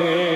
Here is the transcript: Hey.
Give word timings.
Hey. 0.00 0.29